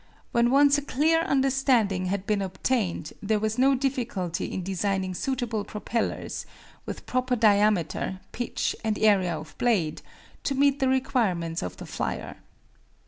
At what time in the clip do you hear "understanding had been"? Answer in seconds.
1.19-2.41